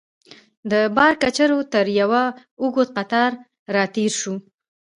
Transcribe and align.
د 0.71 0.73
بار 0.95 1.13
کچرو 1.21 1.59
تر 1.73 1.85
یوه 1.99 2.23
اوږد 2.61 2.89
قطار 2.97 3.31
راتېر 3.75 4.11
شوو. 4.19 4.35